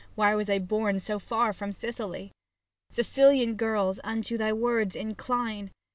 [0.15, 2.31] Why was I born so far from Sicily?—
[2.89, 5.69] Sicilian girls, unto my words incline.